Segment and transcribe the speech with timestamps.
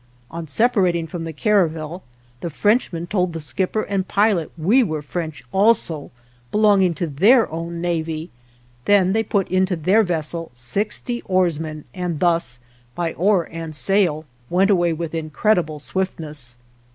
[0.31, 2.01] On separating from the caravel
[2.39, 6.09] the French man told the skipper and pilot we were French also,
[6.49, 8.31] belonging to their own navy;
[8.85, 12.59] then they put into their vessel sixty oars men, and thus,
[12.95, 16.57] by oar and sail, went away with incredible swiftness.